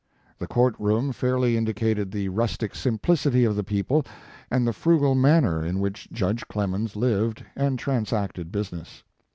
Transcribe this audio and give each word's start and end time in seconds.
The 0.39 0.47
court 0.47 0.73
room 0.79 1.11
fairly 1.13 1.55
indicated 1.55 2.09
the 2.09 2.27
rustic 2.29 2.73
simplicity 2.73 3.43
of 3.45 3.55
the 3.55 3.63
people, 3.63 4.03
and 4.49 4.65
the 4.65 4.73
frugal 4.73 5.13
manner 5.13 5.63
in 5.63 5.79
which 5.79 6.11
Judge 6.11 6.47
Clemens 6.47 6.95
lived 6.95 7.45
and 7.55 7.77
transacted 7.77 8.51
business. 8.51 9.03